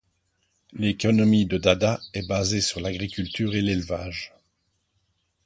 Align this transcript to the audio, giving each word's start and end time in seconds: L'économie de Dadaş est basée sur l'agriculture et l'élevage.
L'économie 0.73 1.45
de 1.45 1.59
Dadaş 1.59 2.01
est 2.15 2.27
basée 2.27 2.61
sur 2.61 2.79
l'agriculture 2.79 3.53
et 3.53 3.61
l'élevage. 3.61 4.33